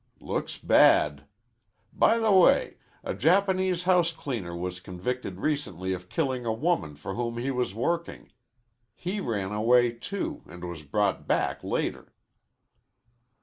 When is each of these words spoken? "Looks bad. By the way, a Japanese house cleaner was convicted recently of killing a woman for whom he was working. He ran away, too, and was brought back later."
"Looks 0.19 0.57
bad. 0.57 1.25
By 1.93 2.17
the 2.17 2.31
way, 2.31 2.77
a 3.03 3.13
Japanese 3.13 3.83
house 3.83 4.11
cleaner 4.11 4.55
was 4.57 4.79
convicted 4.79 5.39
recently 5.41 5.93
of 5.93 6.09
killing 6.09 6.43
a 6.43 6.51
woman 6.51 6.95
for 6.95 7.13
whom 7.13 7.37
he 7.37 7.51
was 7.51 7.75
working. 7.75 8.31
He 8.95 9.19
ran 9.19 9.51
away, 9.51 9.91
too, 9.91 10.41
and 10.47 10.63
was 10.67 10.81
brought 10.81 11.27
back 11.27 11.63
later." 11.63 12.15